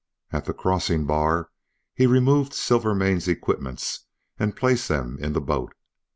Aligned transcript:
At 0.31 0.45
the 0.45 0.53
crossing 0.55 1.05
bar 1.05 1.51
he 1.93 2.07
removed 2.07 2.55
Silvermane's 2.55 3.27
equipments 3.27 4.07
and 4.39 4.55
placed 4.55 4.87
them 4.87 5.19
in 5.19 5.33
the 5.33 5.39
boat. 5.41 5.73